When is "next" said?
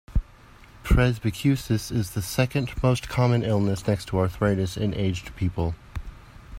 3.87-4.05